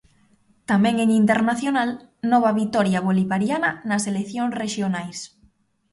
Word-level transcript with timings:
Tamén 0.69 0.95
en 1.03 1.09
Internacional, 1.21 1.89
'Nova 2.29 2.51
vitoria 2.61 3.03
bolivariana 3.07 3.71
nas 3.89 4.03
eleccións 4.11 4.55
rexionais'. 4.61 5.21